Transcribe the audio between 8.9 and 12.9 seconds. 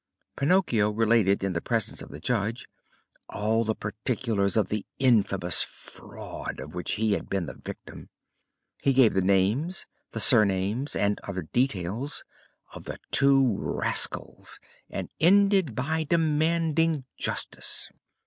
gave the names, the surnames, and other details, of